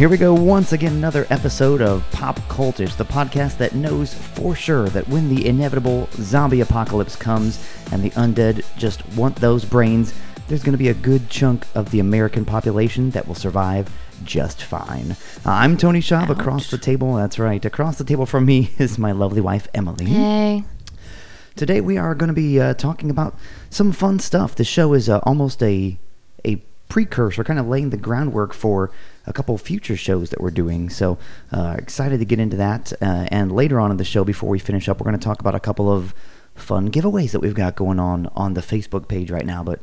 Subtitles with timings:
[0.00, 4.54] here we go once again, another episode of Pop Cultish, the podcast that knows for
[4.54, 7.62] sure that when the inevitable zombie apocalypse comes
[7.92, 10.14] and the undead just want those brains,
[10.48, 13.94] there's going to be a good chunk of the American population that will survive
[14.24, 15.16] just fine.
[15.44, 16.30] I'm Tony Schaub.
[16.30, 20.06] Across the table, that's right, across the table from me is my lovely wife, Emily.
[20.06, 20.64] Hey.
[21.56, 23.36] Today we are going to be uh, talking about
[23.68, 24.54] some fun stuff.
[24.54, 25.98] The show is uh, almost a
[26.42, 26.56] a
[26.90, 28.90] precursor, kind of laying the groundwork for
[29.26, 30.90] a couple future shows that we're doing.
[30.90, 31.18] So
[31.52, 32.92] uh, excited to get into that.
[33.00, 35.40] Uh, and later on in the show, before we finish up, we're going to talk
[35.40, 36.14] about a couple of
[36.54, 39.62] fun giveaways that we've got going on on the Facebook page right now.
[39.62, 39.80] But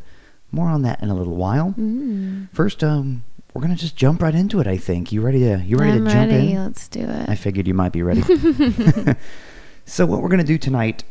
[0.52, 1.74] more on that in a little while.
[1.78, 2.50] Mm.
[2.52, 3.24] First, um,
[3.54, 4.68] we're going to just jump right into it.
[4.68, 6.52] I think you ready to you ready I'm to jump ready.
[6.54, 6.64] in?
[6.64, 7.30] Let's do it.
[7.30, 8.22] I figured you might be ready.
[9.86, 11.04] so what we're going to do tonight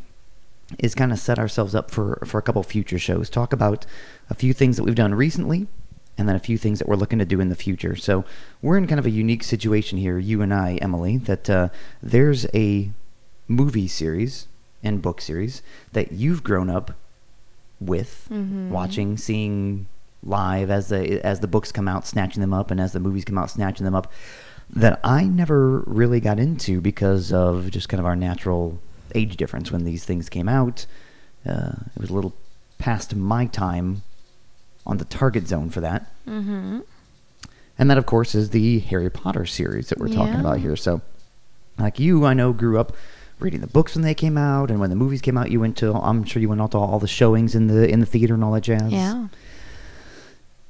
[0.79, 3.31] is kind of set ourselves up for for a couple future shows.
[3.31, 3.87] Talk about
[4.31, 5.67] a few things that we've done recently
[6.19, 7.95] and then a few things that we're looking to do in the future.
[7.97, 8.25] So
[8.63, 11.69] we're in kind of a unique situation here, you and I, Emily, that uh,
[12.03, 12.91] there's a
[13.49, 14.47] movie series
[14.83, 16.93] and book series that you've grown up
[17.81, 18.71] with, Mhm.
[18.71, 19.87] watching, seeing
[20.23, 23.25] live as the as the books come out, snatching them up, and as the movies
[23.25, 24.11] come out, snatching them up.
[24.69, 28.81] That I never really got into because of just kind of our natural
[29.15, 30.87] age difference when these things came out.
[31.47, 32.35] Uh, it was a little
[32.79, 34.03] past my time
[34.87, 36.07] on the target zone for that.
[36.27, 36.81] mm-hmm.
[37.79, 40.41] And that, of course, is the Harry Potter series that we're talking Yeah.
[40.41, 40.77] about here.
[40.77, 41.03] So,
[41.79, 42.97] like you, I know, grew up
[43.39, 45.77] reading the books when they came out, and when the movies came out, you went
[45.79, 45.93] to.
[45.93, 48.43] I'm sure you went out to all the showings in the in the theater and
[48.43, 48.91] all that jazz.
[48.91, 49.29] Yeah.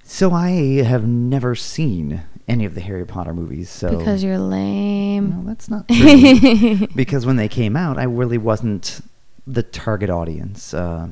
[0.02, 3.68] So I have never seen any of the Harry Potter movies.
[3.70, 5.30] So Because you're lame.
[5.30, 6.86] no, that's not true.
[6.96, 9.00] because when they came out, I really wasn't
[9.46, 10.72] the target audience.
[10.74, 11.08] Uh,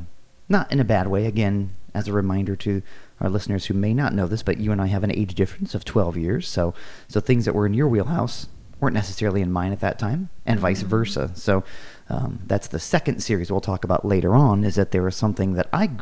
[0.49, 1.27] not in a bad way.
[1.27, 2.83] Again, as a reminder to
[3.21, 5.75] our listeners who may not know this, but you and I have an age difference
[5.75, 6.49] of 12 years.
[6.49, 6.75] So,
[7.09, 8.49] so things that were in your wheelhouse
[8.81, 10.87] weren't necessarily in mine at that time, and vice Mhm.
[10.89, 11.31] versa.
[11.35, 11.63] So,
[12.11, 14.65] um, that's the second series we'll talk about later on.
[14.65, 15.95] Is that there was something that I g-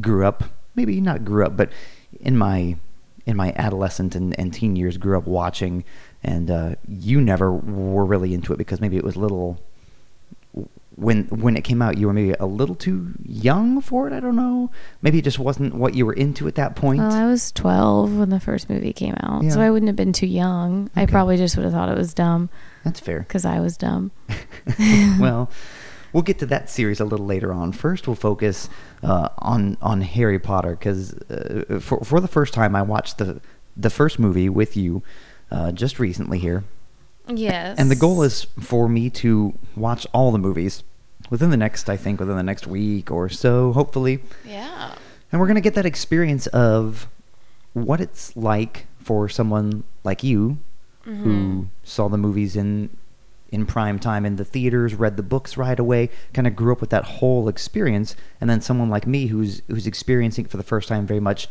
[0.00, 0.44] grew up,
[0.76, 1.70] maybe not grew up, but
[2.20, 2.76] in my
[3.26, 5.84] in my adolescent and, and teen years grew up watching
[6.24, 9.60] and uh, you never were really into it because maybe it was a little
[11.00, 14.12] when when it came out you were maybe a little too young for it?
[14.12, 14.70] I don't know.
[15.02, 16.98] Maybe it just wasn't what you were into at that point?
[16.98, 20.12] Well, I was 12 when the first movie came out, so I wouldn't have been
[20.12, 20.90] too young.
[20.94, 22.50] I probably just would have thought it was dumb.
[22.84, 23.20] That's fair.
[23.20, 24.10] Because I was dumb.
[25.18, 25.50] well
[26.12, 27.72] we'll get to that series a little later on.
[27.72, 28.68] First we'll focus
[29.02, 33.40] uh, on on harry potter because uh, for, for the first time i watched the
[33.76, 35.02] the first movie with you
[35.50, 36.64] uh, just recently here.
[37.28, 37.78] Yes.
[37.78, 40.82] And the goal is for me to watch all the movies
[41.30, 44.20] within the next, I think, within the next week or so, hopefully.
[44.44, 44.94] Yeah.
[45.32, 47.08] And we're going to get that experience of
[47.72, 50.58] what it's like for someone like you
[51.06, 51.22] Mm-hmm.
[51.24, 52.90] who saw the movies in
[53.50, 56.80] in prime time in the theaters, read the books right away, kind of grew up
[56.82, 60.62] with that whole experience, and then someone like me who's who's experiencing it for the
[60.62, 61.48] first time very much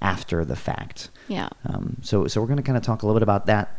[0.00, 1.10] after the fact.
[1.26, 1.48] Yeah.
[1.66, 3.74] Um, so, so we're going to kind of talk a little bit about that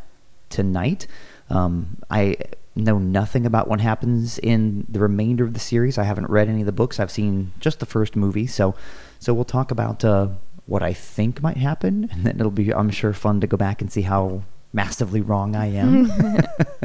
[0.49, 1.07] tonight.
[1.49, 2.35] Um, I
[2.83, 5.97] know nothing about what happens in the remainder of the series.
[5.97, 6.99] I haven't read any of the books.
[6.99, 8.47] I've seen just the first movie.
[8.47, 8.75] So,
[9.19, 10.29] so we'll talk about uh,
[10.65, 13.81] what I think might happen, and then it'll be, I'm sure, fun to go back
[13.81, 14.43] and see how
[14.73, 16.11] massively wrong I am.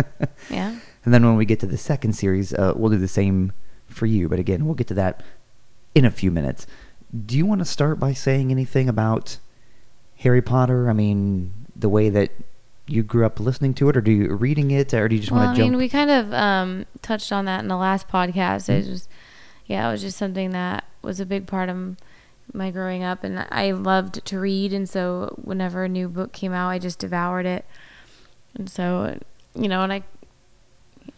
[0.51, 0.77] Yeah.
[1.05, 3.53] And then when we get to the second series, uh, we'll do the same
[3.87, 4.29] for you.
[4.29, 5.23] But again, we'll get to that
[5.95, 6.67] in a few minutes.
[7.27, 9.39] Do you want to start by saying anything about
[10.19, 10.89] Harry Potter?
[10.89, 12.31] I mean, the way that
[12.93, 15.33] you grew up listening to it, or do you reading it, or do you just
[15.33, 15.71] well, want I to jump?
[15.71, 18.69] mean, we kind of um, touched on that in the last podcast.
[18.69, 18.91] It Mhm.
[18.91, 19.09] was,
[19.67, 21.97] yeah, it was just something that was a big part of
[22.53, 26.53] my growing up, and I loved to read, and so whenever a new book came
[26.53, 27.65] out, I just devoured it,
[28.55, 29.19] and so,
[29.55, 30.03] you know, and I,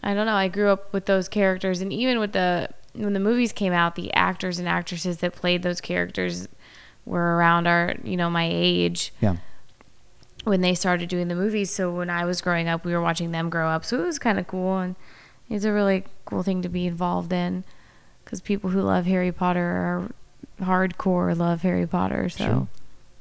[0.03, 3.19] I don't know, I grew up with those characters, and even with the when the
[3.19, 6.47] movies came out, the actors and actresses that played those characters
[7.05, 9.35] were around our, you know, my age yeah,
[10.45, 11.69] when they started doing the movies.
[11.71, 13.83] So when I was growing up, we were watching them grow up.
[13.83, 14.95] So it was kind of cool, and
[15.49, 17.63] it's a really cool thing to be involved in
[18.23, 20.11] because people who love Harry Potter are
[20.61, 22.29] hardcore love Harry Potter.
[22.29, 22.67] So Sure.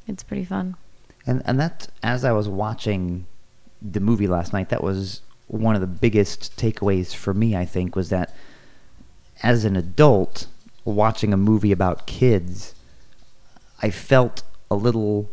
[0.06, 0.76] it's pretty fun.
[1.26, 3.26] and and that as I was watching
[3.82, 7.56] the movie last night, that was one of the biggest takeaways for me.
[7.56, 8.34] I think was that
[9.42, 10.46] as an adult
[10.84, 12.74] watching a movie about kids,
[13.82, 15.28] I felt a little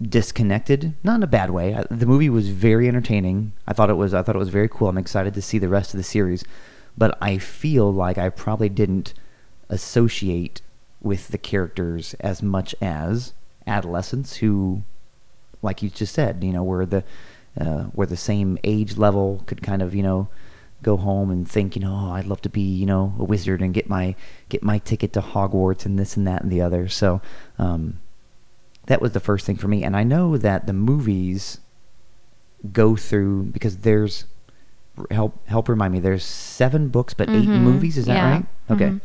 [0.00, 1.74] disconnected, not in a bad way.
[1.74, 3.52] I, the movie was very entertaining.
[3.66, 4.88] I thought it was I thought it was very cool.
[4.88, 6.44] I'm excited to see the rest of the series,
[6.96, 9.14] but I feel like I probably didn't
[9.68, 10.60] associate
[11.00, 13.32] with the characters as much as
[13.66, 14.82] adolescents who
[15.62, 17.04] like you just said, you know, where the
[17.58, 20.28] uh, where the same age level could kind of, you know,
[20.82, 23.62] go home and think, you know, oh, I'd love to be, you know, a wizard
[23.62, 24.14] and get my
[24.48, 26.88] get my ticket to Hogwarts and this and that and the other.
[26.88, 27.20] So
[27.58, 27.98] um,
[28.86, 29.82] that was the first thing for me.
[29.82, 31.58] And I know that the movies
[32.72, 34.24] go through because there's
[35.10, 37.60] help help remind me there's seven books but eight Mhm.
[37.62, 38.30] movies is that Yeah.
[38.30, 39.00] right okay Mhm.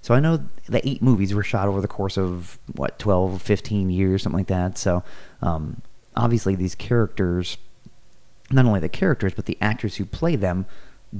[0.00, 3.90] so i know the eight movies were shot over the course of what 12 15
[3.90, 5.02] years something like that so
[5.42, 5.82] um,
[6.14, 7.58] obviously these characters
[8.52, 10.64] not only the characters but the actors who play them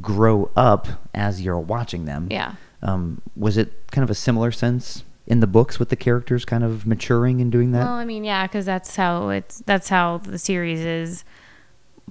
[0.01, 2.53] grow up as you're watching them Yeah.
[2.83, 6.63] um, was it kind of a similar sense in the books with the characters kind
[6.63, 10.19] of maturing and doing that Well, I mean, yeah, because that's how it's that's how
[10.19, 11.25] the series is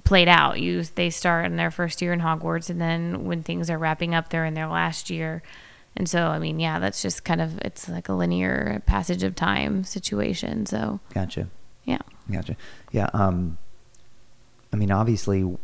[0.04, 0.60] played out.
[0.60, 4.14] You they start in their first year in Hogwarts, and then when things are wrapping
[4.14, 5.42] up, they're in their last year.
[5.98, 9.34] And so, I mean, yeah, that's just kind of it's like a linear passage of
[9.34, 10.66] time situation.
[10.66, 11.48] So, gotcha
[11.86, 11.98] yeah,
[12.30, 12.56] Gotcha.
[12.90, 13.08] Yeah.
[13.14, 13.58] Um,
[14.72, 15.56] I mean, obviously,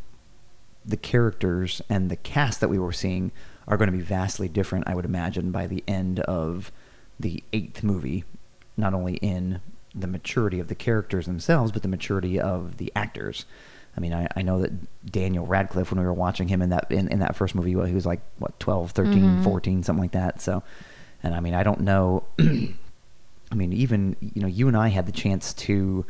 [0.85, 3.33] the characters and the cast that we were seeing
[3.69, 4.89] are going to be vastly different.
[4.89, 6.73] I would imagine by the end of
[7.21, 8.25] the eighth movie,
[8.77, 9.61] not only in
[9.95, 13.45] the maturity of the characters themselves, but the maturity of the actors.
[13.97, 14.73] I mean, I, I know that
[15.05, 17.85] Daniel Radcliffe, when we were watching him in that in, in that first movie, well,
[17.87, 19.45] he was like what 12, 13, Mhm.
[19.45, 20.41] 14, something like that.
[20.41, 20.63] So,
[21.23, 22.25] and I mean, I don't know.
[22.41, 26.07] I mean, even you know, you and I had the chance to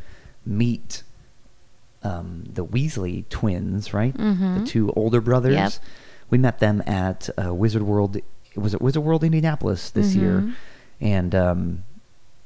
[0.46, 1.02] meet
[2.04, 4.16] um, the Weasley twins, right?
[4.16, 4.60] Mhm.
[4.60, 5.54] The two older brothers.
[5.54, 5.72] Yep.
[6.31, 8.16] We met them at uh, Wizard World.
[8.56, 10.52] Was it Wizard World Indianapolis this year?
[11.02, 11.84] And um,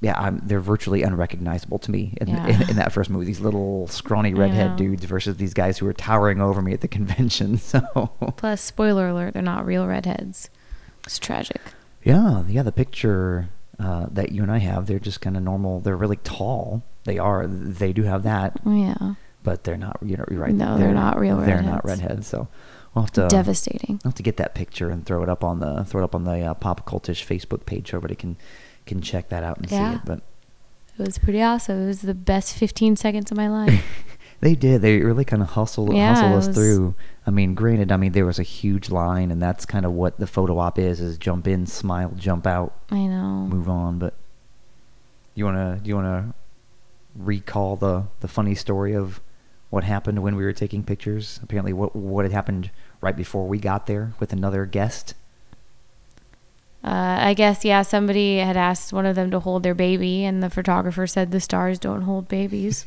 [0.01, 2.47] yeah, I'm, they're virtually unrecognizable to me in, Yeah.
[2.49, 3.27] in, in that first movie.
[3.27, 6.89] These little scrawny redhead dudes versus these guys who are towering over me at the
[6.99, 7.59] convention.
[7.59, 7.81] So
[8.37, 10.51] Plus, spoiler alert, they're not real redheads.
[11.05, 11.61] It's tragic.
[12.03, 12.63] Yeah, yeah.
[12.63, 13.49] The picture
[13.79, 15.81] uh, that you and I have, they're just kind of normal.
[15.81, 16.83] They're really tall.
[17.05, 17.47] They are.
[17.47, 19.15] They do have that, Oh, yeah.
[19.43, 19.99] but they're not.
[20.03, 20.53] You know, you're right.
[20.55, 22.03] No, they're not real They're not redheads.
[22.03, 22.27] redheads.
[22.27, 22.49] So
[22.97, 24.01] we'll have to Devastating.
[24.05, 26.15] I'll have to get that picture and throw it up on the throw it up
[26.17, 28.37] on the uh, Pop Cultish Facebook page so everybody can
[28.87, 30.01] can check that out and see it.
[30.05, 30.23] But
[30.99, 31.83] It was pretty awesome.
[31.85, 33.85] It was the best 15 seconds of my life.
[34.41, 34.81] they did.
[34.83, 36.95] They really kind of hustled Yeah, hustled us was- through.
[37.27, 40.19] I mean, granted, I mean there was a huge line, and that's kind of what
[40.19, 43.47] the photo op is: is jump in, smile, jump out, I know.
[43.49, 43.99] move on.
[43.99, 44.15] But
[45.35, 46.35] you wanna you wanna
[47.15, 49.21] recall the the funny story of
[49.71, 51.41] what happened when we were taking pictures?
[51.43, 52.71] Apparently, what what had happened
[53.07, 55.15] right before we got there with another guest.
[56.83, 60.43] Uh, I guess, yeah, somebody had asked one of them to hold their baby, and
[60.43, 62.85] the photographer said the stars don't hold babies.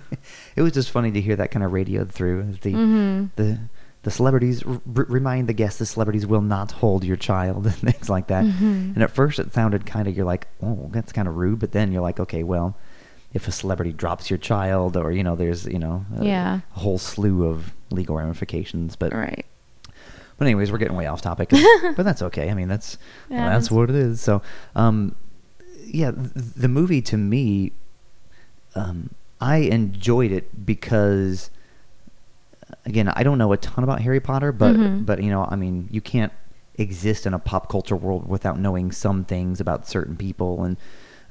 [0.56, 2.54] it was just funny to hear that kind of radioed through.
[2.62, 3.30] The Mhm.
[3.34, 3.58] the
[4.04, 8.08] the celebrities r- remind the guests the celebrities will not hold your child and things
[8.08, 8.44] like that.
[8.44, 8.94] Mhm.
[8.94, 11.58] And at first it sounded kind of you're like, oh, that's kind of rude.
[11.58, 12.76] But then you're like, okay, well,
[13.34, 16.60] if a celebrity drops your child, or you know, there's you know, a, Yeah.
[16.74, 18.94] a whole slew of legal ramifications.
[18.96, 19.44] But right.
[20.38, 21.50] But anyways, we're getting way off topic.
[21.96, 22.50] but that's okay.
[22.50, 22.98] I mean, that's
[23.30, 24.20] Yeah, that's what it is.
[24.20, 24.42] So,
[24.74, 25.14] um,
[25.84, 27.72] yeah, th- the movie to me,
[28.74, 29.10] um,
[29.40, 31.50] I enjoyed it because,
[32.84, 35.06] again, I don't know a ton about Harry Potter, but Mhm.
[35.06, 36.32] but you know, I mean, you can't
[36.78, 40.76] exist in a pop culture world without knowing some things about certain people, and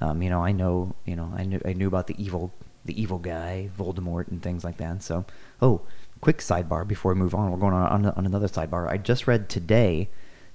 [0.02, 2.54] um, you know, I know, you know, I knew I knew about the evil
[2.86, 5.02] the evil guy, Voldemort, and things like that.
[5.02, 5.26] So,
[5.62, 5.82] oh,
[6.22, 7.52] quick sidebar before we move on.
[7.52, 8.88] We're going on on, on another sidebar.
[8.90, 10.10] I just read today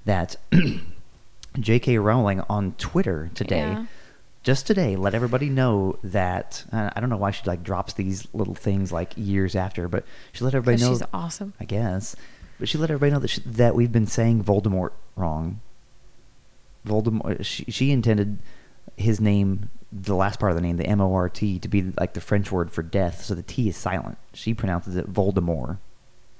[0.04, 0.36] that
[1.58, 1.98] J.K.
[1.98, 3.86] Rowling on Twitter today, Yeah.
[4.42, 8.26] just today, let everybody know that uh, I don't know why she like drops these
[8.32, 10.92] little things like years after, but she let everybody know.
[10.92, 11.52] she's awesome.
[11.60, 12.14] I guess,
[12.58, 15.60] but she let everybody know that she, that we've been saying Voldemort wrong.
[16.86, 17.44] Voldemort.
[17.44, 18.38] She, she intended
[18.96, 21.92] his name, the last part of the name, the M O R T, to be
[21.98, 23.24] like the French word for death.
[23.24, 24.18] So the T is silent.
[24.32, 25.78] She pronounces it Voldemort.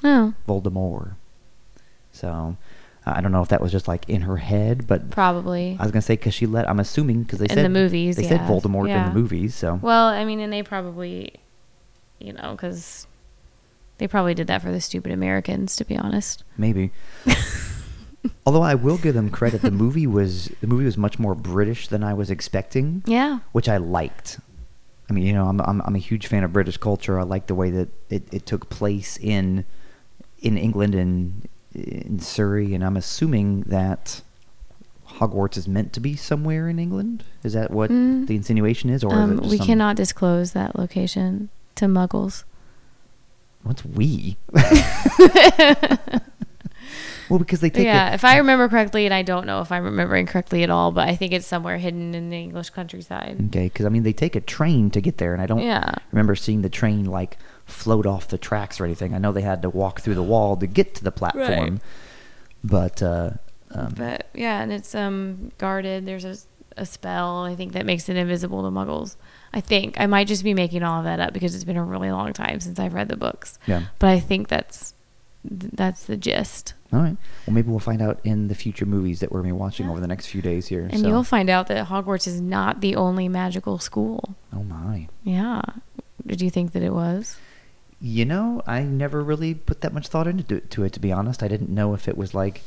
[0.05, 1.15] Oh, Voldemort.
[2.13, 2.57] So
[3.07, 5.77] uh, I don't know if that was just like in her head, but probably.
[5.79, 6.69] I was gonna say because she let.
[6.69, 7.59] I'm assuming because they said.
[7.59, 8.49] In said the movies, They said yeah.
[8.49, 9.55] Voldemort in the movies.
[9.55, 11.35] So Well, I mean, and they probably,
[12.19, 13.07] you know, because
[13.99, 16.45] they probably did that for the stupid Americans, to be honest.
[16.57, 16.93] maybe.
[18.47, 21.89] Although I will give them credit, the movie was the movie was much more British
[21.89, 23.03] than I was expecting.
[23.07, 23.39] Yeah.
[23.53, 24.39] which I liked.
[25.09, 27.19] I mean, you know, I'm I'm, I'm a huge fan of British culture.
[27.19, 29.65] I like the way that it, it took place in
[30.41, 34.23] in England and in Surrey, and I'm assuming that
[35.19, 37.25] Hogwarts is meant to be somewhere in England.
[37.43, 38.27] Is that what Mm.
[38.27, 41.87] the insinuation is, or is Um, it just we some- cannot disclose that location to
[41.87, 42.45] muggles.
[43.63, 44.37] What's we?
[47.31, 49.85] Well, because they take yeah, if I remember correctly, and I don't know if I'm
[49.85, 53.37] remembering correctly at all, but I think it's somewhere hidden in the English countryside.
[53.47, 55.95] Okay, because I mean they take a train to get there, and I don't Yeah.
[56.13, 59.15] remember seeing the train like float off the tracks or anything.
[59.15, 61.81] I know they had to walk through the wall to get to the platform,
[62.65, 63.31] but uh,
[63.71, 66.07] um, But yeah, and it's um guarded.
[66.07, 66.37] There's a,
[66.77, 69.17] a spell I think that makes it invisible to Muggles.
[69.55, 71.85] I think I might just be making all of that up because it's been a
[71.85, 73.59] really long time since I've read the books.
[73.67, 73.85] yeah.
[73.99, 74.95] But I think that's
[75.45, 76.75] that's the gist.
[76.93, 77.17] All right.
[77.47, 79.89] Well, maybe we'll find out in the future movies that we're going to be watching
[79.89, 80.89] over the next few days here.
[80.91, 81.09] And so.
[81.09, 84.37] you'll find out that Hogwarts is not the only magical school.
[84.53, 85.09] oh my.
[85.23, 85.63] Yeah.
[86.27, 87.39] Did you think that it was?
[88.01, 90.93] You know, I never really put that much thought into it, to it.
[90.95, 92.63] To be honest, I didn't know if it was like.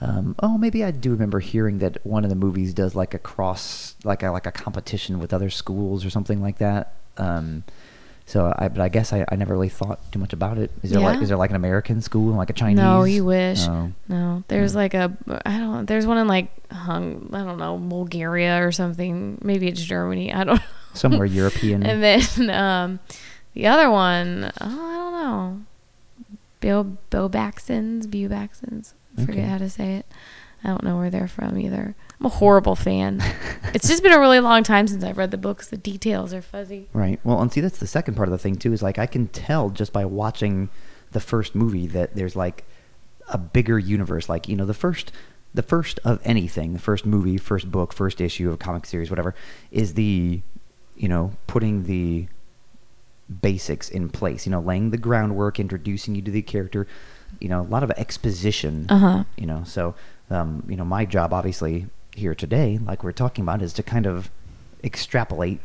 [0.00, 3.20] Um, oh, maybe I do remember hearing that one of the movies does like a
[3.20, 6.94] cross, like a like a competition with other schools or something like that.
[7.16, 7.62] Um,
[8.26, 10.70] so I, but I guess I, I never really thought too much about it.
[10.82, 11.22] Is there like Yeah.
[11.22, 12.76] is there like an American school and like a Chinese?
[12.76, 13.60] No, you wish.
[13.66, 13.92] Oh.
[14.08, 15.86] No, there's like a I don't.
[15.86, 17.30] There's one in like hung.
[17.32, 19.38] I don't know Bulgaria or something.
[19.42, 20.32] Maybe it's Germany.
[20.32, 20.56] I don't.
[20.56, 20.62] know.
[20.94, 21.82] Somewhere European.
[21.84, 23.00] And then um,
[23.54, 25.60] the other one, oh, I don't know.
[26.60, 28.92] Bill Bobaxons, Bubaxons.
[29.18, 29.48] I forget Okay.
[29.48, 30.06] how to say it.
[30.62, 31.94] I don't know where they're from either.
[32.22, 33.20] I'm a horrible fan.
[33.74, 35.66] it's just been a really long time since I've read the books.
[35.66, 36.88] The details are fuzzy.
[36.92, 37.18] Right.
[37.24, 38.72] Well, and see, that's the second part of the thing too.
[38.72, 40.68] Is like I can tell just by watching
[41.10, 42.64] the first movie that there's like
[43.26, 44.28] a bigger universe.
[44.28, 45.10] Like you know, the first,
[45.52, 49.10] the first of anything, the first movie, first book, first issue of a comic series,
[49.10, 49.34] whatever,
[49.72, 50.42] is the,
[50.94, 52.28] you know, putting the
[53.40, 54.46] basics in place.
[54.46, 56.86] You know, laying the groundwork, introducing you to the character.
[57.40, 58.86] You know, a lot of exposition.
[58.88, 59.24] Uh huh.
[59.36, 59.96] You know, so
[60.30, 64.06] um, you know, my job obviously here today, like we're talking about, is to kind
[64.06, 64.30] of
[64.84, 65.60] extrapolate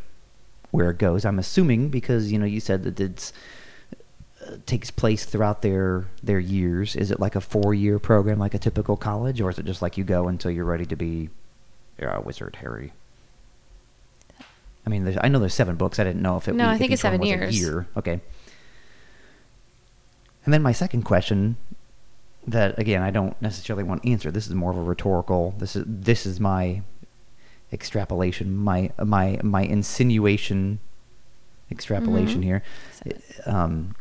[0.72, 1.25] where it goes.
[1.25, 3.34] I'm assuming because you know you said that it's
[4.46, 6.96] uh, takes place throughout their their years.
[6.96, 9.82] Is it like a four year program, like a typical college, or is it just
[9.82, 11.30] like you go until you're ready to be
[12.00, 12.94] a wizard, Harry?
[14.86, 16.00] I mean, I know there's seven books.
[16.00, 16.56] I didn't know if it.
[16.56, 17.54] No, I think it's seven years.
[17.54, 17.88] A year.
[17.98, 18.22] Okay.
[20.46, 21.58] And then my second question,
[22.48, 24.32] that again I don't necessarily want to answer.
[24.32, 25.54] This is more of a rhetorical.
[25.58, 26.82] This is this is my
[27.74, 30.80] extrapolation, my my my insinuation,
[31.72, 32.44] extrapolation Mhm.
[32.44, 32.63] here.
[33.46, 33.96] Um,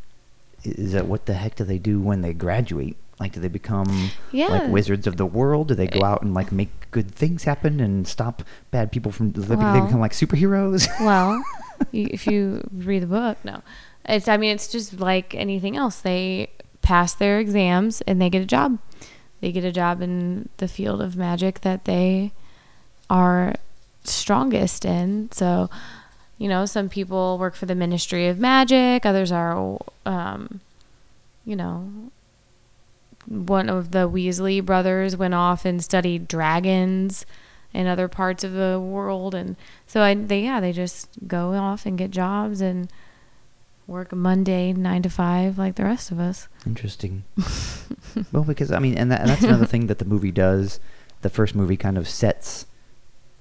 [0.62, 2.97] is that what the heck do they do when they graduate?
[3.19, 4.49] Like, do they become Yeah.
[4.49, 5.69] like wizards of the world?
[5.69, 9.31] Do they go out and like make good things happen and stop bad people from?
[9.31, 10.87] Do they Well- become like superheroes?
[11.00, 11.43] Well,
[11.93, 13.62] if you read the book, no.
[14.09, 14.29] It's.
[14.29, 16.00] I mean, it's just like anything else.
[16.00, 16.49] They
[16.87, 18.78] pass their exams and they get a job.
[19.40, 22.31] They get a job in the field of magic that they
[23.11, 23.57] are
[24.05, 25.28] strongest in.
[25.33, 25.69] So,
[26.38, 29.05] you know, some people work for the Ministry of Magic.
[29.05, 30.61] Others are, um,
[31.45, 31.90] you know,
[33.26, 37.26] one of the Weasley brothers went off and studied dragons
[37.75, 39.57] in other parts of the world, and
[39.88, 42.88] so I, they, yeah, they just go off and get jobs and
[43.87, 46.49] work Monday nine to five like the rest of us.
[46.66, 47.25] Interesting.
[48.33, 50.81] well, because I mean, and, that, and that's another thing that the movie does.
[51.23, 52.66] The first movie kind of sets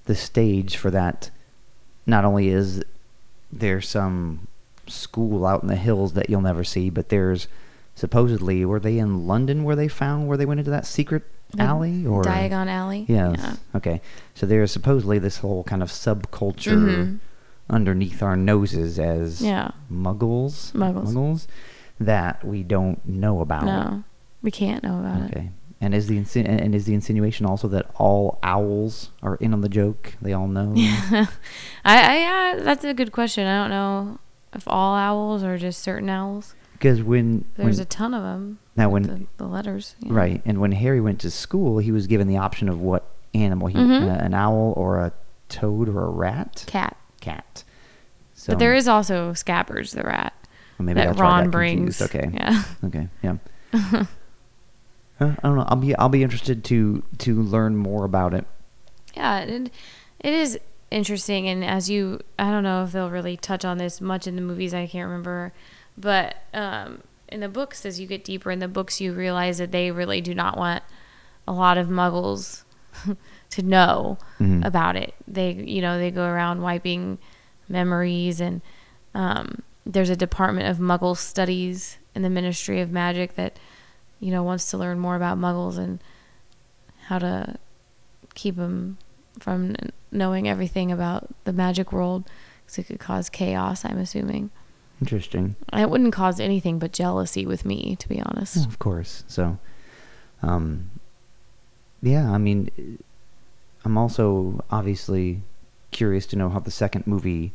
[0.06, 1.30] the stage for that.
[2.06, 2.84] Not only is
[3.52, 4.48] there some
[4.88, 7.48] school out in the hills that you'll never see, but there's
[7.96, 11.24] supposedly were they in London where they found where they went into that secret
[11.58, 13.06] alley or Diagon Alley.
[13.08, 13.36] Yes.
[13.38, 13.56] Yeah.
[13.76, 14.02] Okay.
[14.34, 17.20] So there's supposedly this whole kind of subculture Mhm.
[17.70, 19.72] Underneath our noses as Yeah.
[19.92, 20.72] muggles.
[20.74, 21.14] Muggles.
[21.14, 21.48] Muggles
[22.00, 23.66] that we don't know about.
[23.66, 24.04] No,
[24.42, 25.26] we can't know about it.
[25.38, 25.50] Okay.
[25.82, 29.62] And is the insin- and is the insinuation also that all owls are in on
[29.62, 30.14] the joke?
[30.22, 30.74] They all know.
[30.78, 31.28] I,
[31.86, 33.46] I, yeah, that's a good question.
[33.46, 34.20] I don't know
[34.54, 36.56] if all owls or just certain owls.
[36.74, 38.60] Because when There's when, a ton of them.
[38.76, 39.96] now when the, the letters.
[40.02, 40.14] yeah.
[40.14, 43.68] right and when Harry went to school, he was given the option of what animal
[43.68, 44.08] he Mhm.
[44.10, 45.12] uh, an owl or a
[45.50, 46.64] toad or a rat.
[46.68, 46.98] Cat.
[47.26, 47.64] Cat.
[48.34, 50.34] So but there is also Scabbers the rat
[50.78, 51.98] well, maybe that that's why I Ron brings.
[51.98, 52.16] confused.
[52.16, 52.30] Okay.
[52.34, 52.64] Yeah.
[52.84, 53.08] Okay.
[53.24, 53.38] Yeah.
[55.20, 55.66] I don't know.
[55.68, 58.46] I'll be I'll be interested to to learn more about it.
[59.16, 59.72] Yeah, it,
[60.20, 60.60] it is
[60.92, 61.48] interesting.
[61.48, 64.42] And as you, I don't know if they'll really touch on this much in the
[64.42, 64.74] movies.
[64.74, 65.54] I can't remember.
[65.98, 69.72] But um, in the books, as you get deeper in the books, you realize that
[69.72, 70.84] they really do not want
[71.48, 72.64] a lot of muggles
[73.52, 74.66] to know Mhm.
[74.66, 75.14] about it.
[75.28, 77.18] They, you know, they go around wiping
[77.70, 78.40] memories.
[78.42, 78.62] And
[79.14, 83.58] um, there's a department of muggle studies in the Ministry of Magic that,
[84.20, 86.00] you know, wants to learn more about muggles and
[87.08, 87.56] how to
[88.34, 88.98] keep them
[89.40, 89.76] from
[90.12, 92.24] knowing everything about the magic world
[92.66, 94.50] because it could cause chaos i'm assuming
[95.02, 95.58] Interesting.
[95.74, 99.24] It wouldn't cause anything but jealousy with me to be honest of course.
[99.28, 99.58] So,
[100.42, 100.90] Um,
[102.02, 103.00] yeah, I mean,
[103.84, 105.42] I'm also obviously
[105.92, 107.54] curious to know how the second movie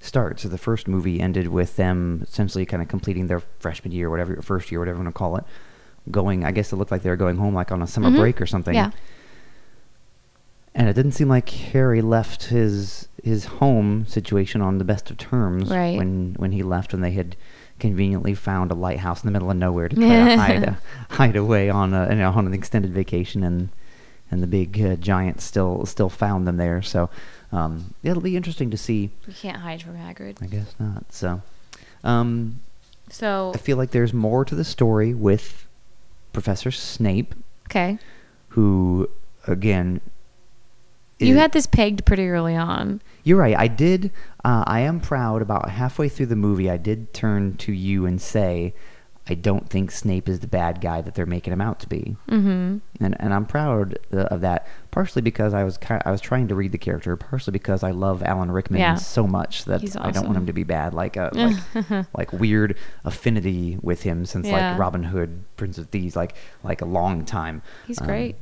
[0.00, 0.42] starts.
[0.42, 4.40] So the first movie ended with them essentially kind of completing their freshman year, whatever,
[4.42, 5.44] first year, whatever you want to call it,
[6.10, 6.44] going.
[6.44, 8.16] I guess it looked like they were going home like on a summer Mhm.
[8.16, 8.74] break or something.
[8.74, 8.90] Yeah.
[10.74, 15.18] And it didn't seem like Harry left his his home situation on the best of
[15.18, 15.98] terms Right.
[15.98, 17.36] when when he left when they had
[17.78, 20.76] conveniently found a lighthouse in the middle of nowhere to try to hide
[21.10, 23.68] hide away on a, you know, on an extended vacation and
[24.30, 26.82] and the big uh, giant still still found them there.
[26.82, 27.10] So
[27.52, 29.10] um, it'll be interesting to see.
[29.26, 30.42] You can't hide from Hagrid.
[30.42, 31.12] I guess not.
[31.12, 31.42] So
[32.04, 32.60] um,
[33.10, 35.66] So I feel like there's more to the story with
[36.32, 37.34] Professor Snape,
[37.68, 37.98] okay,
[38.50, 39.08] who
[39.46, 40.00] again.
[41.18, 43.02] you had this pegged pretty early on.
[43.24, 43.56] You're right.
[43.56, 44.10] I did.
[44.44, 45.42] Uh, I am proud.
[45.42, 48.72] About halfway through the movie, I did turn to you and say,
[49.30, 52.16] "I don't think Snape is the bad guy that they're making him out to be,"
[52.28, 52.78] Mm-hmm.
[53.04, 54.66] and and I'm proud uh, of that.
[54.90, 57.16] Partially because I was ki- I was trying to read the character.
[57.16, 58.96] Partially because I love Alan Rickman Yeah.
[58.96, 60.92] so much that He's I don't want him to be bad.
[60.94, 61.30] Like a
[61.90, 64.70] like, like weird affinity with him since Yeah.
[64.72, 67.62] like Robin Hood, Prince of Thieves, like like a long time.
[67.86, 68.36] He's Um, great.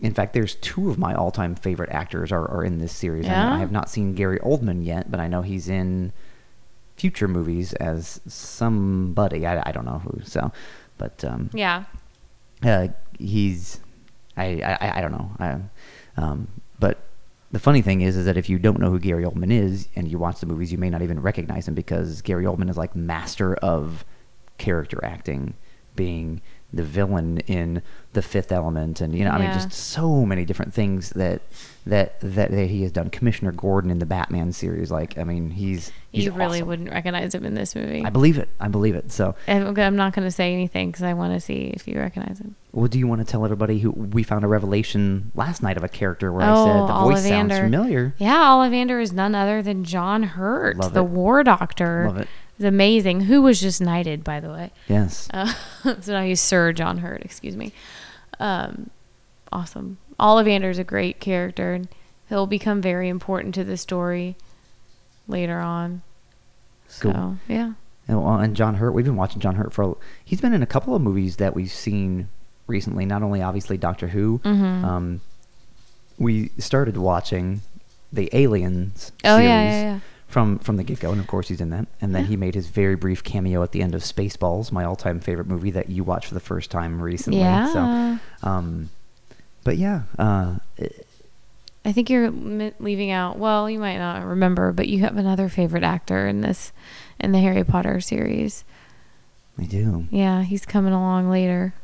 [0.00, 3.26] in fact, there's two of my all-time favorite actors are, are in this series.
[3.26, 3.54] I- Yeah?
[3.54, 6.12] I, have not seen Gary Oldman yet, but I know he's in
[7.00, 9.46] future movies as somebody.
[9.46, 10.20] I, I don't know who.
[10.24, 10.52] So,
[10.98, 11.84] but um, Yeah.
[12.62, 12.88] uh,
[13.18, 13.80] he's
[14.36, 14.46] I,
[14.80, 15.30] I I don't know.
[15.38, 15.58] I,
[16.22, 16.98] um, but
[17.52, 20.06] the funny thing is, is that if you don't know who Gary Oldman is and
[20.08, 22.94] you watch the movies, you may not even recognize him because Gary Oldman is like
[22.94, 24.04] master of
[24.58, 25.54] character acting,
[25.96, 26.40] being
[26.72, 30.72] the villain in The Fifth Element, and you know, I mean, just so many different
[30.72, 31.42] things that
[31.86, 33.10] that that, that he has done.
[33.10, 36.68] Commissioner Gordon in the Batman series, like I mean, he's, he's you really awesome.
[36.68, 38.04] wouldn't recognize him in this movie.
[38.04, 38.48] I believe it.
[38.60, 39.10] I believe it.
[39.10, 41.98] So, I'm I'm not going to say anything because I want to see if you
[41.98, 42.54] recognize him.
[42.72, 45.82] Well, do you want to tell everybody who we found a revelation last night of
[45.82, 47.60] a character where Oh, I said the voice sounds Ollivander.
[47.64, 48.14] familiar?
[48.18, 51.08] Yeah, Ollivander is none other than John Hurt, Love the it.
[51.08, 52.04] War Doctor.
[52.06, 52.28] Love it.
[52.60, 53.22] It's amazing.
[53.22, 54.70] Who was just knighted, by the way.
[54.86, 55.30] Yes.
[55.32, 55.50] Uh,
[56.02, 57.22] so now he's Sir John Hurt.
[57.24, 57.72] Excuse me.
[58.38, 58.90] Um,
[59.50, 59.96] awesome.
[60.18, 61.88] Ollivander's a great character, and
[62.28, 64.36] he'll become very important to the story
[65.26, 66.02] later on.
[66.86, 67.36] So Cool.
[67.48, 67.72] yeah,
[68.06, 69.82] And, well, and John Hurt, we've been watching John Hurt for.
[69.92, 72.28] a- He's been in a couple of movies that we've seen
[72.66, 73.06] recently.
[73.06, 74.40] Not only obviously Doctor Who.
[74.44, 74.84] Mhm.
[74.84, 75.20] Um,
[76.18, 77.62] we started watching
[78.12, 79.98] the Aliens Oh, series yeah, yeah, yeah.
[80.30, 81.86] From from the get go, and of course he's in that.
[82.00, 82.28] And then Yeah.
[82.28, 85.46] he made his very brief cameo at the end of Spaceballs, my all time favorite
[85.46, 87.40] movie that you watched for the first time recently.
[87.40, 87.72] Yeah.
[88.42, 88.90] So, um,
[89.64, 90.56] but yeah, uh,
[91.84, 92.30] I think you're
[92.78, 93.38] leaving out.
[93.38, 96.72] Well, you might not remember, but you have another favorite actor in this,
[97.18, 98.64] in the Harry Potter series.
[99.58, 100.06] I do.
[100.10, 101.74] Yeah, he's coming along later.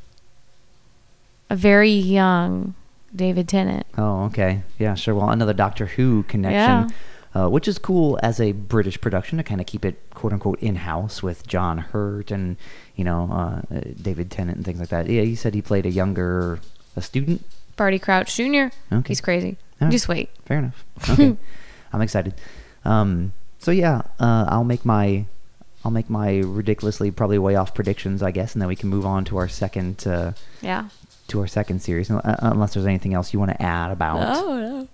[1.50, 2.74] A very young
[3.14, 3.86] David Tennant.
[3.96, 4.62] Oh, okay.
[4.78, 5.14] Yeah, sure.
[5.14, 6.94] Well, another Doctor Who connection,
[7.36, 10.58] uh, which is cool as a British production to kind of keep it quote unquote
[10.60, 12.56] in house with John Hurt and
[12.94, 15.06] you know uh, David Tennant and things like that.
[15.06, 16.60] Yeah, he said he played a younger
[16.96, 17.44] a student.
[17.76, 18.68] Barty Crouch Jr.
[18.90, 19.08] Okay.
[19.08, 19.58] He's crazy.
[19.80, 19.90] Right.
[19.90, 20.30] Just wait.
[20.46, 20.84] Fair enough.
[21.10, 21.36] Okay,
[21.92, 22.32] I'm excited.
[22.86, 25.26] Um, so yeah, uh, I'll make my
[25.84, 29.04] I'll make my ridiculously probably way off predictions, I guess, and then we can move
[29.04, 30.88] on to our second uh, Yeah.
[31.28, 34.20] to our second series, uh, unless there's anything else you want to add about.
[34.20, 34.88] No, no.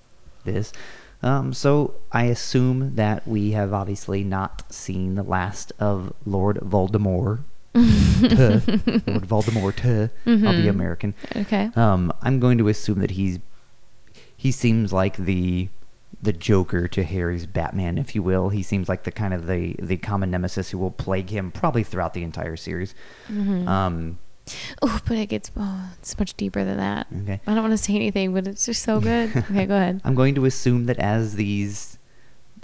[0.44, 0.72] this.
[1.23, 7.41] Um, so I assume that we have obviously not seen the last of Lord Voldemort.
[7.75, 9.85] Lord Voldemort.
[10.27, 10.69] I'll be Mhm.
[10.69, 11.15] American.
[11.37, 11.71] Okay.
[11.77, 13.39] Um, I'm going to assume that he's
[14.37, 15.69] he seems like the
[16.21, 18.51] the Joker to Harry's Batman, if you will.
[18.51, 21.83] He seems like the kind of the the common nemesis who will plague him probably
[21.85, 22.95] throughout the entire series.
[23.31, 23.67] Mhm.
[23.67, 24.19] Um,
[24.83, 27.07] Oh, but it gets oh, it's much deeper than that.
[27.22, 27.40] okay.
[27.46, 29.35] I don't want to say anything, but it's just so good.
[29.50, 30.00] okay, go ahead.
[30.05, 31.98] I'm going to assume that as these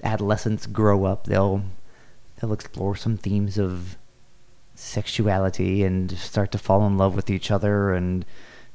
[0.02, 1.62] adolescents grow up, they'll
[2.40, 3.96] they'll explore some themes of
[4.74, 8.24] sexuality and start to fall in love with each other and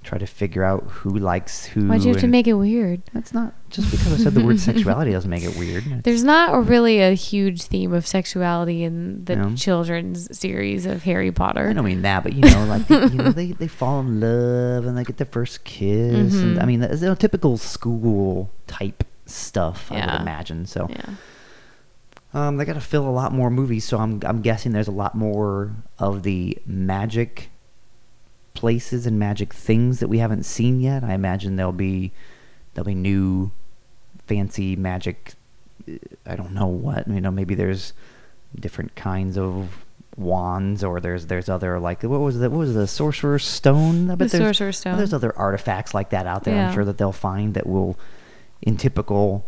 [0.03, 1.87] try to figure out who likes who.
[1.87, 3.01] Why'd you have to make it weird?
[3.13, 5.85] That's not just because I said the word sexuality doesn't make it weird.
[5.85, 9.55] It's- There's not a really a huge theme of sexuality in the No?
[9.55, 11.67] children's series of Harry Potter.
[11.69, 14.19] I don't mean that, but you know, like they, you know, they, they fall in
[14.19, 16.61] love and they get their first kiss, and Mhm.
[16.61, 19.91] I mean, that's you know, typical school type stuff.
[19.91, 20.65] I would imagine.
[20.65, 21.15] So, Yeah.
[22.35, 24.91] Um, they got to fill a lot more movies, so I'm I'm guessing there's a
[24.91, 27.51] lot more of the magic
[28.53, 31.03] places and magic things that we haven't seen yet.
[31.03, 32.11] I imagine there'll be
[32.73, 33.51] there'll be new
[34.27, 35.33] fancy magic.
[35.87, 35.93] uh,
[36.25, 37.31] I don't know what you know.
[37.31, 37.93] Maybe there's
[38.59, 39.85] different kinds of
[40.15, 44.11] wands or there's there's other like what was the what was the sorcerer's stone?
[44.11, 44.97] I bet The there's- Sorcerer's Stone.
[44.97, 46.55] There's other artifacts like that out there.
[46.55, 46.67] Yeah.
[46.67, 47.97] I'm sure that they'll find that will,
[48.61, 49.45] in typical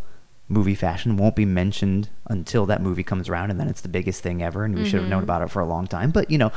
[0.49, 4.21] movie fashion, won't be mentioned until that movie comes around, and then it's the biggest
[4.21, 5.23] thing ever, and we should have known Mm-hmm.
[5.23, 6.11] about it for a long time.
[6.11, 6.51] But you know,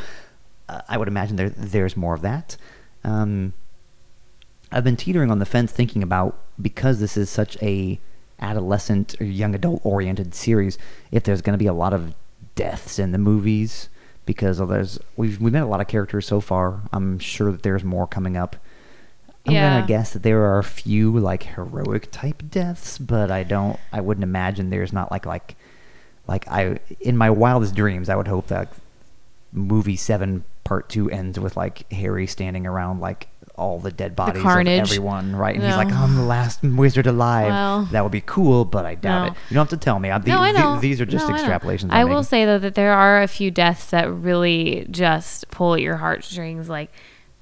[0.88, 2.56] I would imagine there there's more of that.
[3.04, 3.52] Um,
[4.70, 7.98] I've been teetering on the fence thinking about because this is such a
[8.40, 10.78] adolescent or young adult oriented series,
[11.10, 12.14] if there's going to be a lot of
[12.54, 13.88] deaths in the movies
[14.26, 16.82] because there's we've we met a lot of characters so far.
[16.92, 18.56] I'm sure that there's more coming up.
[19.46, 19.76] I'm Yeah.
[19.76, 23.78] gonna guess that there are a few like heroic type deaths, but I don't.
[23.92, 25.56] I wouldn't imagine there's not like like
[26.26, 28.70] like I in my wildest dreams I would hope that
[29.52, 34.44] movie seven part two ends with like Harry standing around like all the dead bodies
[34.44, 35.56] of everyone, right?
[35.56, 37.48] And he's like, I'm the last wizard alive.
[37.48, 39.26] Well, that would be cool, but I doubt no.
[39.32, 39.36] it.
[39.50, 40.10] You don't have to tell me.
[40.10, 41.90] I, the, no, I the- these are just No, extrapolations.
[41.90, 45.74] I I'm will say though that there are a few deaths that really just pull
[45.74, 46.92] at your heartstrings, like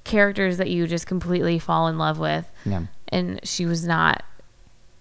[0.05, 2.49] characters that you just completely fall in love with.
[2.65, 2.83] Yeah.
[3.09, 4.23] And she was not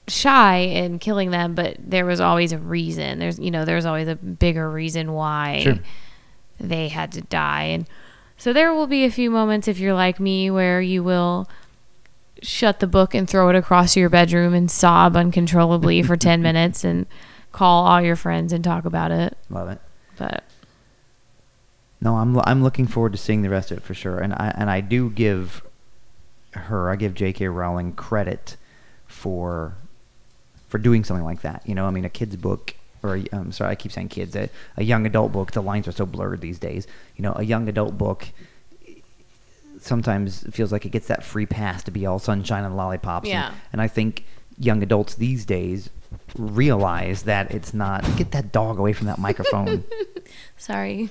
[0.08, 3.18] shy in killing them, but there was always a reason.
[3.18, 5.78] There's you know, there's always a bigger reason why Sure.
[6.58, 7.64] They had to die.
[7.64, 7.86] And
[8.36, 11.48] so there will be a few moments if you're like me where you will
[12.42, 16.84] shut the book and throw it across your bedroom and sob uncontrollably for 10 minutes
[16.84, 17.06] and
[17.52, 19.36] call all your friends and talk about it.
[19.48, 19.80] Love it.
[20.18, 20.44] But
[22.00, 24.52] No, I'm I'm looking forward to seeing the rest of it for sure, and I
[24.56, 25.62] and I do give
[26.52, 27.48] her, I give J.K.
[27.48, 28.56] Rowling credit
[29.06, 29.74] for
[30.68, 31.62] for doing something like that.
[31.66, 32.74] You know, I mean, a kid's book,
[33.06, 35.52] or I'm sorry, I keep saying kids, a, a young adult book.
[35.52, 36.86] The lines are so blurred these days.
[37.16, 38.28] You know, a young adult book
[39.80, 43.28] sometimes feels like it gets that free pass to be all sunshine and lollipops.
[43.28, 43.48] Yeah.
[43.48, 44.24] And, and I think
[44.58, 45.90] young adults these days
[46.36, 48.04] realize that it's not.
[48.16, 49.84] Get that dog away from that microphone.
[50.56, 51.10] sorry.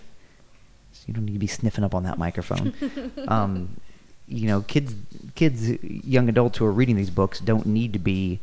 [1.05, 2.73] You don't need to be sniffing up on that microphone.
[3.27, 3.79] um,
[4.27, 4.95] you know, kids,
[5.36, 8.39] kids, young adults who are reading these books don't need to be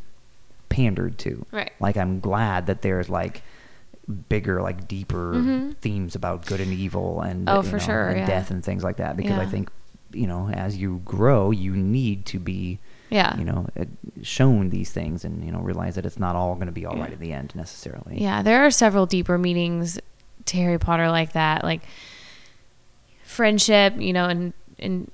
[0.73, 1.45] pandered to.
[1.51, 1.71] Right.
[1.79, 3.41] Like, I'm glad that there's like
[4.27, 5.77] bigger, like deeper Mhm.
[5.77, 8.25] themes about good and evil and Oh, for know, sure, and yeah.
[8.25, 9.15] death and things like that.
[9.15, 9.69] Because I think,
[10.11, 13.37] you know, as you grow, you need to be, Yeah.
[13.37, 13.85] you know, uh,
[14.21, 16.97] shown these things and you know realize that it's not all going to be all
[16.97, 17.13] right Yeah.
[17.13, 18.19] at the end necessarily.
[18.21, 19.99] Yeah, there are several deeper meanings
[20.45, 21.81] to Harry Potter like that, like
[23.23, 25.09] friendship, you know, and and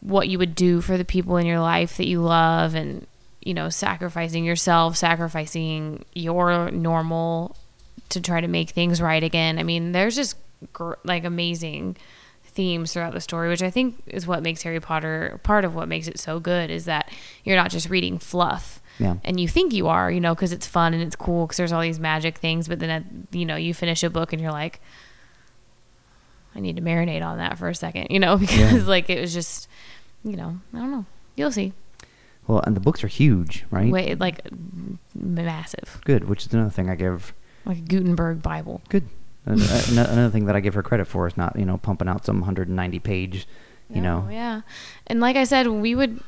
[0.00, 3.06] what you would do for the people in your life that you love and
[3.46, 7.54] you know, sacrificing yourself, sacrificing your normal
[8.08, 9.58] to try to make things right again.
[9.58, 10.36] I mean, there's just
[10.72, 11.96] gr- like amazing
[12.44, 15.86] themes throughout the story, which I think is what makes Harry Potter part of what
[15.88, 17.08] makes it so good is that
[17.44, 19.16] you're not just reading fluff Yeah.
[19.22, 21.72] and you think you are, you know, because it's fun and it's cool because there's
[21.72, 22.66] all these magic things.
[22.66, 24.80] But then, at, you know, you finish a book and you're like,
[26.54, 28.88] I need to marinate on that for a second, you know, because Yeah.
[28.88, 29.68] like it was just,
[30.24, 31.04] you know, I don't know.
[31.36, 31.72] You'll see.
[32.46, 33.90] Well, and the books are huge, right?
[33.90, 34.40] Wait, like
[35.14, 37.32] massive, Good, which is another thing I give
[37.64, 38.80] like a Gutenberg Bible.
[38.88, 39.08] Good.
[39.48, 41.78] Uh, uh, ano- Another thing that I give her credit for is not, you know,
[41.78, 43.46] pumping out some 190 page,
[43.88, 44.24] you know.
[44.26, 44.62] Oh, yeah.
[45.06, 46.18] And like I said, we would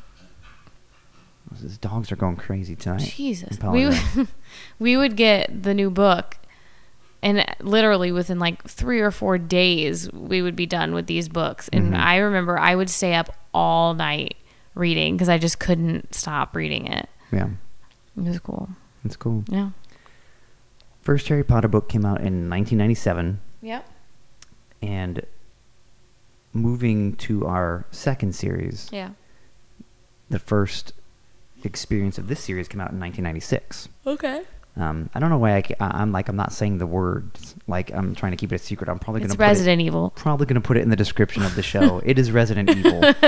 [1.60, 3.12] These dogs are going crazy tonight.
[3.16, 3.58] Jesus.
[3.60, 4.28] We would,
[4.78, 6.36] we would get the new book
[7.20, 11.68] and literally within like 3 or 4 days we would be done with these books.
[11.72, 11.98] And Mhm.
[11.98, 14.36] I remember I would stay up all night
[14.78, 17.08] reading because I just couldn't stop reading it.
[17.32, 17.48] yeah,
[18.16, 18.68] It was cool.
[19.04, 19.44] it's cool.
[19.48, 19.70] Yeah.
[21.02, 23.86] First Harry Potter book came out in 1997, Yep.
[24.82, 25.22] and
[26.52, 29.10] moving to our second series, Yeah.
[30.30, 30.92] the first
[31.64, 33.88] experience of this series came out in 1996.
[34.06, 34.42] Okay.
[34.78, 38.14] Um, I don't know why I, am like I'm not saying the words like I'm
[38.14, 38.88] trying to keep it a secret.
[38.88, 40.12] I'm probably going to Resident Evil.
[40.14, 42.00] probably going to put it in the description of the show.
[42.04, 43.00] it is Resident Evil.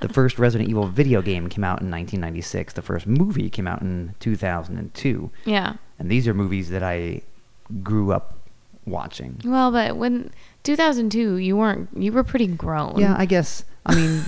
[0.00, 2.74] the first Resident Evil video game came out in 1996.
[2.74, 5.30] The first movie came out in 2002.
[5.46, 5.76] Yeah.
[5.98, 7.22] And these are movies that I
[7.82, 8.34] grew up
[8.84, 9.40] watching.
[9.44, 10.30] Well, but when
[10.64, 12.98] 2002, you weren't you were pretty grown.
[12.98, 13.64] Yeah, I guess.
[13.86, 14.24] I mean,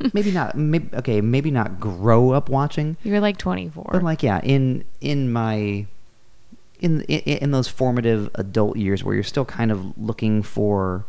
[0.14, 0.56] maybe not.
[0.56, 3.90] Maybe, okay, maybe not grow up watching, you were like 24.
[3.92, 5.86] but like yeah, in in my
[6.82, 11.06] in, in in those formative adult years where you're still kind of looking for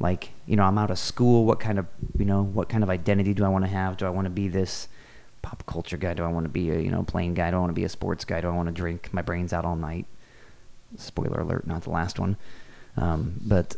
[0.00, 1.44] like you know I'm out of school.
[1.44, 3.96] What kind of you know what kind of identity do I want to have?
[3.96, 4.88] Do I want to be this
[5.42, 6.14] pop culture guy?
[6.14, 7.50] Do I want to be a you know plain guy?
[7.50, 8.40] Do I want to be a sports guy?
[8.40, 10.06] Do I want to drink my brains out all night?
[10.96, 12.36] Spoiler alert, not the last one.
[12.96, 13.76] Um, but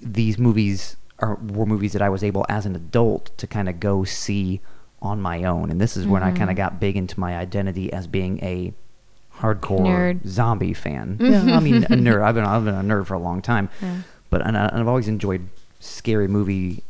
[0.00, 3.78] these movies are were movies that I was able as an adult to kind of
[3.78, 4.60] go see
[5.02, 7.92] on my own, and this is when I kind of got big into my identity
[7.92, 8.72] as being a
[9.38, 10.26] hardcore Nerd.
[10.26, 11.16] zombie fan.
[11.20, 12.22] Yeah, I mean a nerd.
[12.22, 14.02] I've been I've been a nerd for a long time, Yeah.
[14.30, 15.48] but and, I, and I've always enjoyed
[15.80, 16.82] scary movie,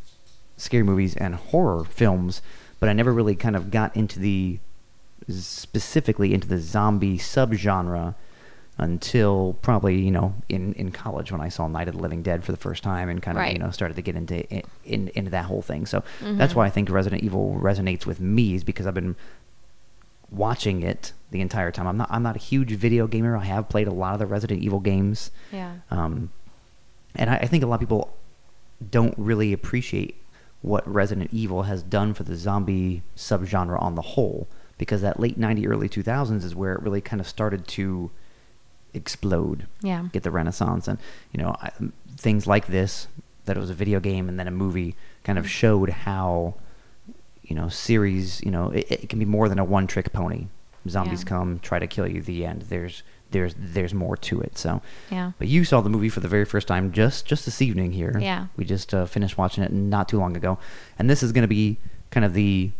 [0.57, 2.41] scary movies and horror films,
[2.79, 4.59] but I never really kind of got into the
[5.29, 8.15] specifically into the zombie subgenre
[8.79, 12.43] until probably you know in, in college when I saw Night of the Living Dead
[12.43, 13.53] for the first time and kind of Right.
[13.53, 14.45] you know started to get into
[14.85, 15.85] in, into that whole thing.
[15.85, 16.59] So that's mm-hmm.
[16.59, 19.15] why I think Resident Evil resonates with me is because I've been
[20.31, 21.87] watching it the entire time.
[21.87, 23.35] I'm not I'm not a huge video gamer.
[23.37, 25.31] I have played a lot of the Resident Evil games.
[25.51, 25.75] Yeah.
[25.91, 26.31] Um,
[27.15, 28.13] and I, I think a lot of people
[28.91, 30.15] don't really appreciate
[30.61, 35.39] what Resident Evil has done for the zombie subgenre on the whole, because that late
[35.39, 38.11] '90s, early 2000s is where it really kind of started to
[38.93, 40.07] explode, Yeah.
[40.11, 40.97] get the renaissance, and
[41.31, 41.71] you know I,
[42.15, 43.07] things like this,
[43.45, 46.55] that it was a video game and then a movie, kind of showed how
[47.47, 50.47] you know series, you know, it, it can be more than a one-trick pony.
[50.87, 51.29] Zombies Yeah.
[51.29, 52.21] come, try to kill you.
[52.21, 52.63] The end.
[52.63, 54.57] There's there's there's more to it.
[54.57, 54.81] So
[55.11, 55.31] Yeah.
[55.37, 58.17] but you saw the movie for the very first time just just this evening here.
[58.19, 58.47] Yeah.
[58.55, 60.57] We just uh, finished watching it not too long ago,
[60.97, 61.77] and this is going to be
[62.09, 62.71] kind of the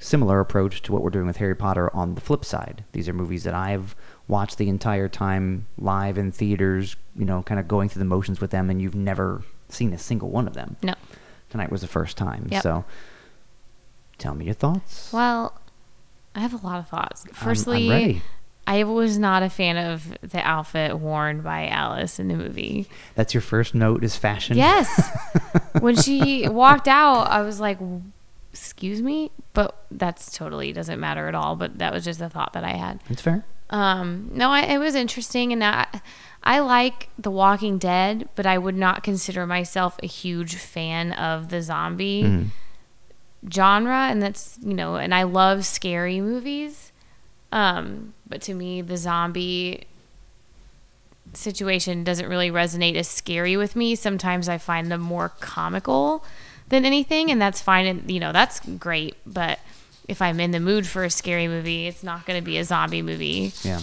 [0.00, 2.84] similar approach to what we're doing with Harry Potter on the flip side.
[2.92, 3.96] These are movies that I've
[4.28, 8.40] watched the entire time live in theaters, you know, kind of going through the motions
[8.40, 10.76] with them, and you've never seen a single one of them.
[10.84, 10.94] No.
[11.50, 12.46] Tonight was the first time.
[12.52, 12.62] Yep.
[12.62, 12.84] So
[14.18, 15.10] tell me your thoughts.
[15.12, 15.54] Well,
[16.34, 17.24] I have a lot of thoughts.
[17.26, 18.22] I'm- Firstly, I'm ready.
[18.66, 22.86] I was not a fan of the outfit worn by Alice in the movie.
[23.14, 24.58] That's your first note is fashion.
[24.58, 24.88] Yes.
[25.80, 27.78] when she walked out, I was like,
[28.52, 31.56] "Excuse me," but that's totally doesn't matter at all.
[31.56, 33.00] But that was just a thought that I had.
[33.08, 33.44] That's fair.
[33.70, 35.86] Um, no, I, it was interesting, and I,
[36.42, 41.48] I like The Walking Dead, but I would not consider myself a huge fan of
[41.50, 42.46] the zombie Mhm.
[43.52, 46.92] Genre, and that's you know, and I love scary movies.
[47.52, 49.86] Um, but to me, the zombie
[51.34, 53.94] situation doesn't really resonate as scary with me.
[53.94, 56.24] Sometimes I find them more comical
[56.68, 57.86] than anything, and that's fine.
[57.86, 59.16] And you know, that's great.
[59.26, 59.58] But
[60.08, 62.64] if I'm in the mood for a scary movie, it's not going to be a
[62.64, 63.80] zombie movie Yeah.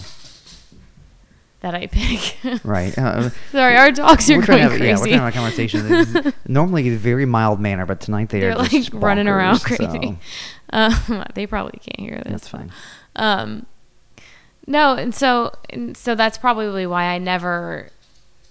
[1.66, 2.36] That I pick.
[2.64, 2.96] Right.
[2.96, 5.10] Uh, Sorry, our dogs are going have, yeah, we're crazy.
[5.18, 6.32] to a conversation.
[6.48, 9.82] Normally a very mild manner, but tonight they They're are like just running around crazy.
[9.84, 10.16] so
[10.70, 12.30] Um, they probably can't hear this.
[12.32, 12.72] that's fine.
[13.16, 13.66] Um,
[14.66, 17.90] no, and so and so that's probably why I never,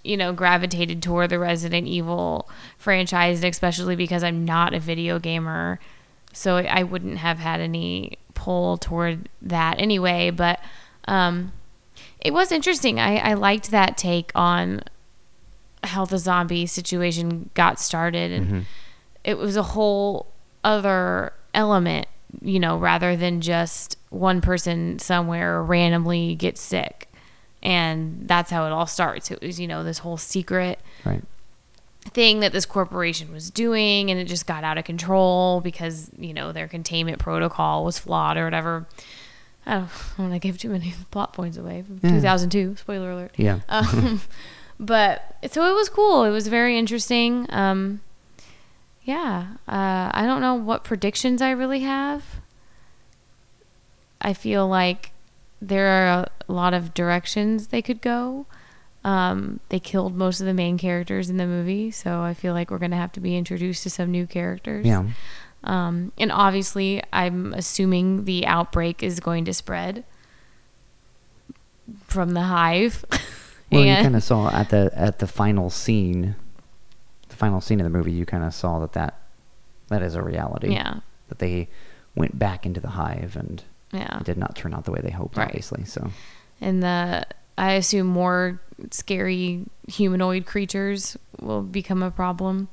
[0.04, 5.80] you know, gravitated toward the Resident Evil franchise, especially because I'm not a video gamer,
[6.34, 10.30] so I wouldn't have had any pull toward that anyway.
[10.32, 10.60] But
[11.08, 11.52] um,
[12.26, 13.00] it was interesting.
[13.00, 14.82] I, I liked that take on
[15.84, 18.60] how the zombie situation got started, and Mm-hmm.
[19.24, 20.28] it was a whole
[20.64, 22.08] other element,
[22.42, 27.10] you know, rather than just one person somewhere randomly gets sick.
[27.62, 29.32] And that's how it all starts.
[29.32, 31.24] It was, you know, this whole secret Right.
[32.14, 36.34] thing that this corporation was doing and it just got out of control because, you
[36.34, 38.86] know, their containment protocol was flawed or whatever.
[39.66, 42.12] I don't, I don't want to give too many plot points away from Yeah.
[42.18, 42.76] 2002.
[42.78, 43.32] Spoiler alert.
[43.38, 43.60] Yeah.
[43.70, 44.22] Um,
[44.80, 46.26] but so it was cool.
[46.26, 47.46] It was very interesting.
[47.50, 48.02] Um,
[49.04, 52.24] yeah, uh, I don't know what predictions I really have.
[54.22, 55.12] I feel like
[55.62, 58.46] there are a lot of directions they could go.
[59.04, 62.72] Um, they killed most of the main characters in the movie, so I feel like
[62.72, 64.86] we're going to have to be introduced to some new characters.
[64.86, 65.06] Yeah.
[65.66, 70.04] Um, and obviously, I'm assuming the outbreak is going to spread
[72.08, 73.04] from the hive.
[73.72, 76.36] Well, you kind of saw at the at the final scene,
[77.28, 78.12] the final scene of the movie.
[78.12, 79.20] You kind of saw that that
[79.90, 80.72] that is a reality.
[80.72, 81.00] Yeah.
[81.28, 81.68] That they
[82.16, 84.20] went back into the hive and Yeah.
[84.20, 85.36] it did not turn out the way they hoped.
[85.36, 85.48] Right.
[85.48, 85.84] Obviously.
[85.84, 86.12] So.
[86.62, 87.26] and the
[87.58, 92.70] I assume more scary humanoid creatures will become a problem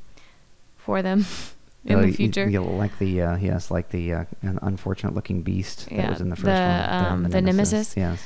[0.77, 1.25] for them
[1.85, 2.49] in Oh, the future.
[2.51, 6.29] y- like the uh, yes, like the uh, an unfortunate looking beast that was in
[6.29, 7.12] the first the, one.
[7.12, 7.97] um, the Nemesis.
[7.97, 8.23] Yes.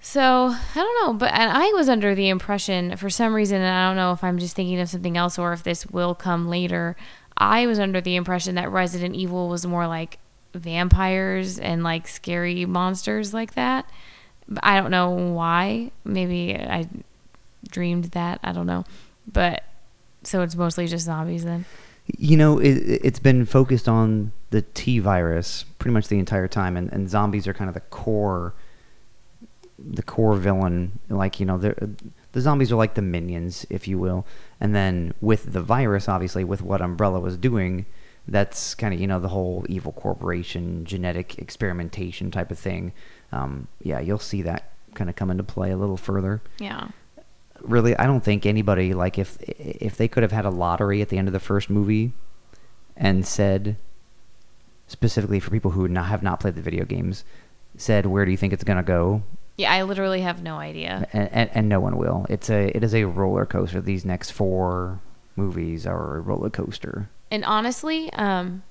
[0.00, 0.22] So
[0.54, 3.88] I don't know, but and I was under the impression for some reason, and I
[3.88, 6.96] don't know if I'm just thinking of something else or if this will come later.
[7.38, 10.18] I was under the impression that Resident Evil was more like
[10.54, 13.88] vampires and like scary monsters like that.
[14.48, 15.90] But I don't know why.
[16.04, 16.88] Maybe I
[17.68, 18.38] dreamed that.
[18.44, 18.84] I don't know,
[19.30, 19.64] but
[20.22, 21.64] so it's mostly just zombies then.
[22.06, 26.76] You know, it, it's been focused on the T virus pretty much the entire time,
[26.76, 28.54] and, and zombies are kind of the core,
[29.78, 30.98] the core villain.
[31.08, 34.26] Like you know, the zombies are like the minions, if you will.
[34.60, 37.86] And then with the virus, obviously, with what Umbrella was doing,
[38.28, 42.92] that's kind of you know the whole evil corporation, genetic experimentation type of thing.
[43.32, 46.42] Um, yeah, you'll see that kind of come into play a little further.
[46.58, 46.88] Yeah.
[47.62, 51.08] Really, I don't think anybody like if if they could have had a lottery at
[51.08, 52.12] the end of the first movie
[52.96, 53.76] and said
[54.86, 57.24] specifically for people who not, have not played the video games,
[57.76, 59.22] said where do you think it's gonna go,
[59.56, 61.08] Yeah, I literally have no idea.
[61.12, 62.26] and, and, and no one will.
[62.28, 63.80] It's a it is a roller coaster.
[63.80, 65.00] These next four
[65.34, 67.08] movies are a roller coaster.
[67.30, 68.62] And honestly, um,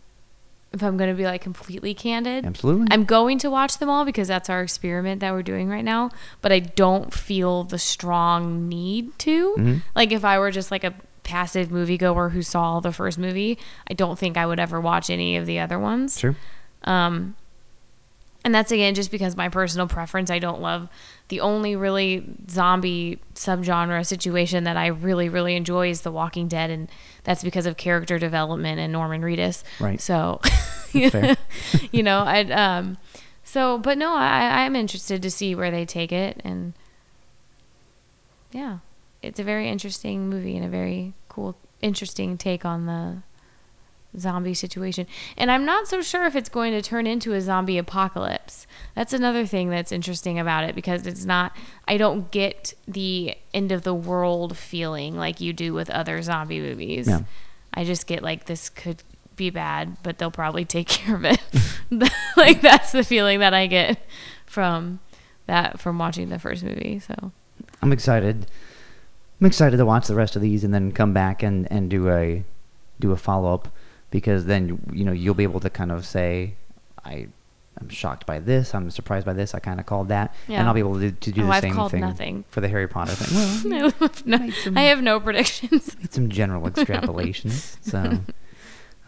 [0.75, 2.88] if I'm going to be like completely candid, Absolutely.
[2.91, 6.11] I'm going to watch them all because that's our experiment that we're doing right now.
[6.41, 9.55] But I don't feel the strong need to.
[9.57, 9.81] Mhm.
[9.95, 13.57] Like if I were just like a passive moviegoer who saw the first movie,
[13.89, 16.19] I don't think I would ever watch any of the other ones.
[16.19, 16.35] Sure.
[16.83, 17.35] Um,
[18.45, 20.29] and that's again just because my personal preference.
[20.29, 20.88] I don't love
[21.29, 26.69] the only really zombie subgenre situation that I really really enjoy is The Walking Dead,
[26.69, 26.88] and
[27.23, 29.63] that's because of character development and Norman Reedus.
[29.79, 29.99] Right.
[29.99, 30.41] So,
[30.93, 32.97] you know, I um,
[33.43, 36.73] so but no, I I'm interested to see where they take it, and
[38.51, 38.77] yeah,
[39.23, 43.23] it's a very interesting movie and a very cool, interesting take on the
[44.19, 45.08] zombie situation.
[45.38, 48.67] And I'm not so sure if it's going to turn into a zombie apocalypse.
[48.95, 51.56] That's another thing that's interesting about it because it's not
[51.88, 56.60] I don't get the end of the world feeling like you do with other zombie
[56.60, 57.08] movies.
[57.08, 57.21] Yeah.
[57.73, 59.04] I just get like this could
[59.36, 61.41] be bad, but they'll probably take care of it.
[62.38, 63.99] like that's the feeling that I get
[64.45, 64.99] from
[65.47, 66.99] that from watching the first movie.
[66.99, 67.32] So
[67.82, 68.47] I'm excited.
[69.39, 72.10] I'm excited to watch the rest of these and then come back and, and do
[72.10, 72.43] a
[72.99, 73.67] do a follow up
[74.15, 74.62] because then
[74.93, 76.56] you know you'll be able to kind of say
[77.04, 77.28] I
[77.80, 78.73] I'm shocked by this.
[78.73, 79.54] I'm surprised by this.
[79.54, 80.60] I kind of called that, Yeah.
[80.60, 82.36] and I'll be able to, to do Oh, the I've same thing nothing.
[82.49, 83.36] for the Harry Potter thing.
[83.69, 85.97] Well, I have no, some- I have no predictions.
[85.99, 87.75] made some general extrapolations.
[87.82, 88.19] So,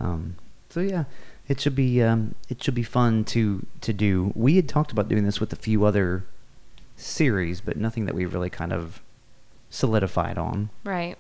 [0.02, 0.36] um,
[0.70, 1.06] so yeah,
[1.48, 4.34] it should be um, it should be fun to to do.
[4.36, 6.26] We had talked about doing this with a few other
[6.98, 9.02] series, but nothing that we really kind of
[9.70, 10.70] solidified on.
[10.84, 11.18] Right.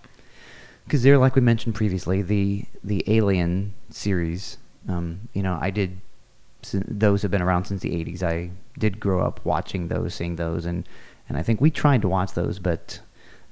[0.87, 4.57] Because they're like we mentioned previously, the the Alien series.
[4.87, 5.99] Um, you know, I did.
[6.73, 8.23] Those have been around since the '80s.
[8.23, 10.87] I did grow up watching those, seeing those, and
[11.27, 13.01] and I think we tried to watch those, but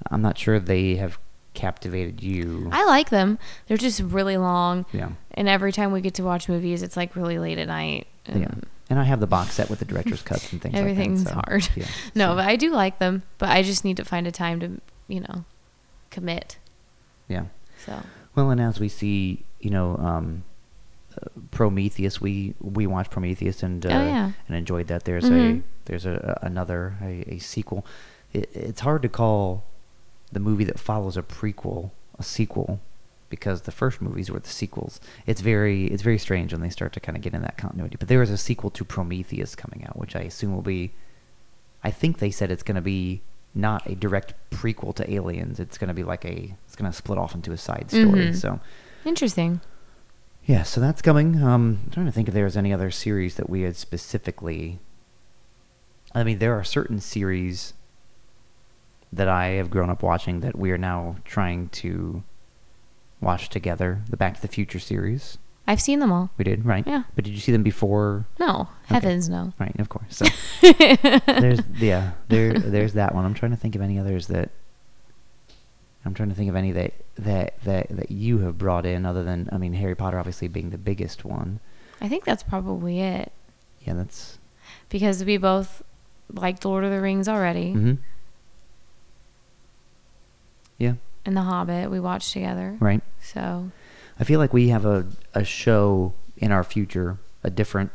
[0.10, 1.20] I'm not sure they have
[1.54, 2.70] captivated you.
[2.72, 3.40] I like them.
[3.68, 4.86] They're just really long.
[4.92, 8.08] yeah, And every time we get to watch movies, it's like really late at night.
[8.26, 8.52] And yeah.
[8.90, 10.76] And I have the box set with the director's cuts and things.
[10.76, 11.70] Everything's like that, so, hard.
[11.76, 13.24] Yeah, No, so, but I do like them.
[13.40, 15.46] But I just need to find a time to, you know,
[16.12, 16.58] commit.
[17.28, 17.46] Yeah.
[17.86, 18.02] So
[18.36, 20.44] Well, and as we see, you know, um,
[21.16, 24.32] uh, Prometheus, we we watched Prometheus and uh, Oh, yeah.
[24.48, 25.06] and enjoyed that.
[25.06, 25.60] There's Mhm.
[25.60, 27.86] a there's a, a another a, a sequel.
[28.34, 29.64] It, it's hard to call
[30.32, 32.80] the movie that follows a prequel a sequel
[33.30, 35.00] because the first movies were the sequels.
[35.26, 37.96] It's very it's very strange when they start to kind of get in that continuity.
[37.98, 40.92] But there is a sequel to Prometheus coming out, which I assume will be.
[41.84, 43.22] I think they said it's going to be
[43.56, 45.60] not a direct prequel to Aliens.
[45.60, 48.28] It's going to be like a it's going to split off into a side story.
[48.28, 48.36] Mhm.
[48.36, 48.60] So
[49.06, 49.62] interesting.
[50.46, 51.42] yeah, so that's coming.
[51.42, 54.80] Um, I'm trying to think if there was any other series that we had specifically.
[56.14, 57.74] I mean, there are certain series
[59.12, 62.24] that I have grown up watching that we are now trying to
[63.22, 64.02] watch together.
[64.10, 65.38] The Back to the Future series.
[65.68, 66.30] I've seen them all.
[66.38, 66.86] We did, right?
[66.86, 67.04] Yeah.
[67.16, 68.26] But did you see them before?
[68.40, 69.54] No, heavens no.
[69.60, 70.22] Right, of course.
[70.62, 70.72] So
[71.26, 73.26] there's yeah, there there's that one.
[73.26, 74.50] I'm trying to think of any others that
[76.06, 79.24] I'm trying to think of any that that that that you have brought in other
[79.24, 81.60] than I mean Harry Potter obviously being the biggest one.
[82.00, 83.32] I think that's probably it
[83.82, 84.38] Yeah, that's
[84.90, 85.82] because we both
[86.32, 87.98] liked Lord of the Rings already, mhm.
[90.78, 90.94] Yeah,
[91.26, 92.78] and The Hobbit we watched together.
[92.80, 93.02] right.
[93.22, 93.72] So
[94.20, 97.92] I feel like we have a a show in our future, a different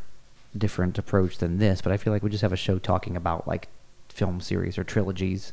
[0.56, 3.46] different approach than this, but I feel like we just have a show talking about
[3.46, 3.68] like
[4.09, 5.52] film series or trilogies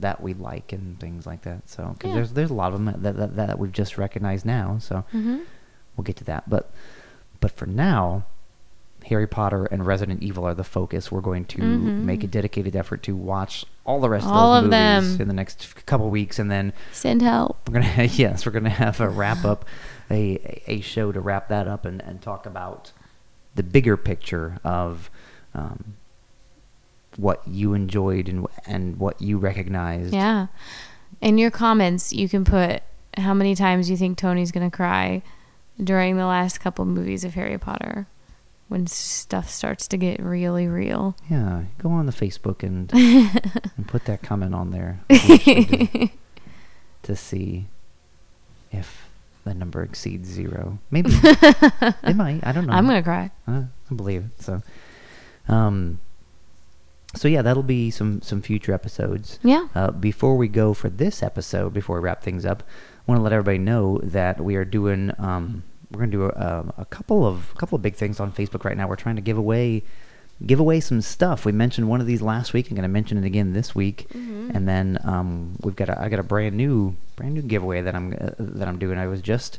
[0.00, 1.68] that we like and things like that.
[1.68, 2.14] So Yeah.
[2.14, 4.78] there's there's a lot of them that, that that we've just recognized now.
[4.80, 5.42] So mhm.
[5.96, 6.48] we'll get to that.
[6.48, 6.70] But
[7.40, 8.24] but for now,
[9.06, 11.10] Harry Potter and Resident Evil are the focus.
[11.12, 12.04] We're going to Mhm.
[12.04, 15.22] make a dedicated effort to watch all the rest All of of movies them.
[15.22, 17.68] in the next couple weeks, and then send help.
[17.68, 19.64] we're gonna yes, we're gonna have a wrap up,
[20.10, 22.92] a a show to wrap that up and and talk about
[23.54, 25.10] the bigger picture of.
[25.54, 25.96] Um,
[27.16, 30.14] what you enjoyed and and what you recognized.
[30.14, 30.46] Yeah.
[31.20, 32.82] In your comments, you can put
[33.16, 35.22] how many times you think Tony's going to cry
[35.82, 38.06] during the last couple movies of Harry Potter
[38.68, 41.16] when stuff starts to get really real.
[41.28, 42.90] Yeah, go on the Facebook and
[43.76, 46.08] and put that comment on there to,
[47.02, 47.66] to see
[48.70, 49.09] if
[49.50, 50.78] the number exceeds zero.
[50.90, 52.40] Maybe it might.
[52.44, 52.72] I don't know.
[52.72, 53.30] I'm going to cry.
[53.46, 54.42] Uh, I believe it.
[54.42, 54.62] So,
[55.48, 55.98] um,
[57.16, 59.40] so yeah, that'll be some some future episodes.
[59.42, 59.66] Yeah.
[59.74, 63.22] Uh, before we go for this episode, before we wrap things up, I want to
[63.22, 65.12] let everybody know that we are doing.
[65.18, 68.64] Um, we're to do a, a couple of a couple of big things on Facebook
[68.64, 68.86] right now.
[68.86, 69.82] We're trying to give away
[70.44, 71.44] give away some stuff.
[71.44, 72.70] We mentioned one of these last week.
[72.70, 74.50] I'm going to mention it again this week, Mm-hmm.
[74.56, 77.94] and then um, we've got a, I got a brand new brand new giveaway that
[77.94, 78.98] I'm uh, that I'm doing.
[78.98, 79.58] I was just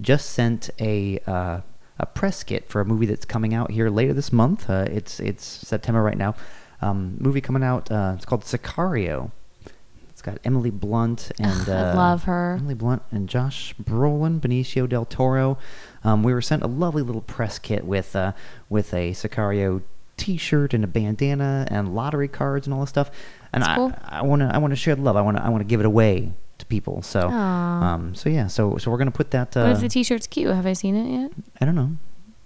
[0.00, 1.60] just sent a uh,
[1.98, 4.68] a press kit for a movie that's coming out here later this month.
[4.70, 6.34] Uh, it's it's September right now.
[6.80, 7.90] Um, movie coming out.
[7.90, 9.30] Uh, it's called Sicario.
[10.10, 12.56] It's got Emily Blunt and I uh, love her.
[12.58, 15.58] Emily Blunt and Josh Brolin, Benicio del Toro.
[16.04, 18.32] Um, we were sent a lovely little press kit with uh,
[18.68, 19.82] with a Sicario
[20.16, 23.10] T-shirt and a bandana and lottery cards and all this stuff.
[23.52, 23.92] And That's I cool.
[24.28, 25.16] Want to I want to share the love.
[25.16, 27.02] I want to I want to give it away to people.
[27.02, 29.56] So um so yeah so so we're gonna put that.
[29.56, 30.54] Uh, what if the T-shirt's cute?
[30.54, 31.32] Have I seen it yet?
[31.60, 31.96] I don't know,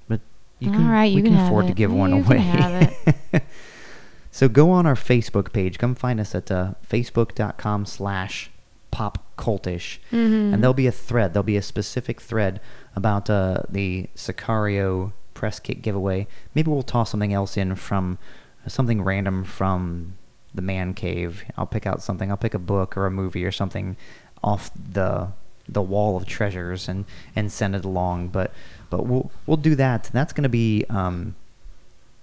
[0.09, 0.21] but
[0.59, 1.77] you All can right, we you can, can have afford to it.
[1.77, 2.97] give one You can away.
[4.31, 5.79] so go on our Facebook page.
[5.79, 8.51] Come find us at uh, facebook.com slash
[8.91, 9.99] pop cultish.
[10.11, 10.55] Mhm.
[10.55, 11.35] And there'll be a thread.
[11.35, 12.61] There'll be a specific thread
[12.95, 16.27] about uh, the Sicario press kit giveaway.
[16.55, 18.19] Maybe we'll toss something else in from
[18.67, 20.17] something random from
[20.55, 21.45] the man cave.
[21.57, 22.31] I'll pick out something.
[22.31, 23.97] I'll pick a book or a movie or something
[24.43, 25.29] off the
[25.69, 27.05] the wall of treasures and
[27.37, 28.29] and send it along.
[28.29, 28.53] But
[28.91, 30.11] but we'll we'll do that.
[30.13, 31.37] That's gonna be um,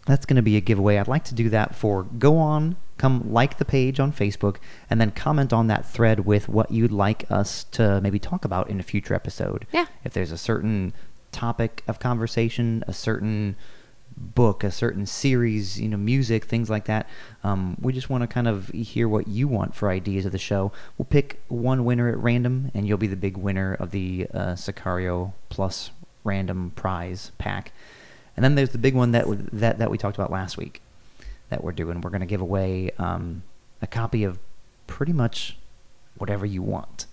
[0.06, 0.98] that's going to be a giveaway.
[0.98, 4.58] I'd like to do that for go on, come like the page on Facebook,
[4.90, 8.70] and then comment on that thread with what you'd like us to maybe talk about
[8.70, 9.66] in a future episode.
[9.72, 9.86] Yeah.
[10.04, 10.94] If there's a certain
[11.34, 13.56] topic of conversation, a certain
[14.16, 17.10] book, a certain series, you know, music, things like that.
[17.44, 20.38] Um, we just want to kind of hear what you want for ideas of the
[20.38, 20.72] show.
[20.98, 24.54] We'll pick one winner at random, and you'll be the big winner of the uh,
[24.54, 25.92] Sicario Plus
[26.24, 27.74] random prize pack.
[28.36, 30.82] And then there's the big one that that that we talked about last week
[31.50, 32.02] that we're doing.
[32.02, 33.44] We're going to give away um,
[33.82, 34.40] a copy of
[34.88, 35.58] pretty much
[36.18, 37.06] whatever you want.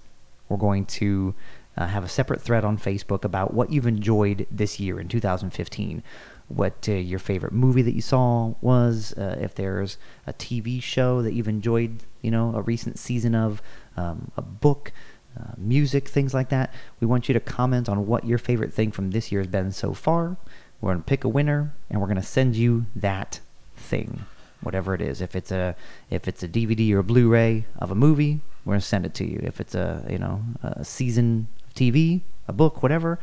[0.48, 1.34] We're going to
[1.80, 6.02] uh, have a separate thread on Facebook about what you've enjoyed this year in 2015.
[6.48, 11.22] What uh, your favorite movie that you saw was, uh, if there's a TV show
[11.22, 13.62] that you've enjoyed, you know, a recent season of,
[13.96, 14.92] um, a book,
[15.38, 16.74] uh, music, things like that.
[17.00, 19.72] We want you to comment on what your favorite thing from this year has been
[19.72, 20.36] so far.
[20.82, 23.40] We're going to pick a winner, and we're going to send you that
[23.74, 24.26] thing,
[24.60, 25.22] whatever it is.
[25.22, 25.76] If it's a
[26.10, 29.14] if it's a DVD or a Blu-ray of a movie, we're going to send it
[29.14, 29.40] to you.
[29.42, 33.18] If it's a you know a season TV, a book, whatever,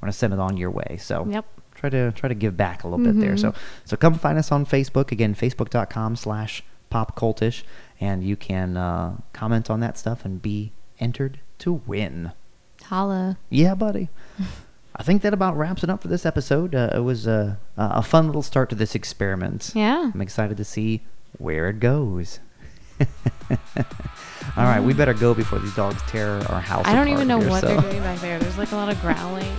[0.00, 0.98] we're to send it on your way.
[1.00, 1.44] So Yep.
[1.74, 3.36] try to try to give back a little bit there.
[3.36, 3.56] So Mhm.
[3.84, 7.62] so come find us on Facebook again, facebook.com slash popcultish,
[8.00, 12.32] and you can uh, comment on that stuff and be entered to win.
[12.84, 13.36] Holla.
[13.48, 14.08] Yeah, buddy.
[14.96, 16.74] I think that about wraps it up for this episode.
[16.74, 19.70] Uh, it was uh, a fun little start to this experiment.
[19.74, 20.10] Yeah.
[20.12, 21.02] I'm excited to see
[21.38, 22.40] where it goes.
[24.56, 27.40] All right, we better go before these dogs tear our house I don't even know
[27.40, 28.38] here, what so- they're doing back there.
[28.38, 29.54] There's like a lot of growling.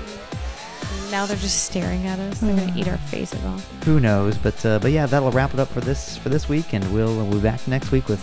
[1.11, 2.39] Now they're just staring at us.
[2.39, 3.83] They're gonna eat our faces off.
[3.83, 4.37] Who knows?
[4.37, 7.13] But uh, but yeah, that'll wrap it up for this for this week, and we'll,
[7.15, 8.21] we'll be back next week with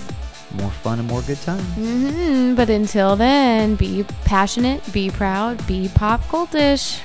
[0.55, 1.62] more fun and more good times.
[1.75, 7.01] hmm But until then, be passionate, be proud, be pop cultish.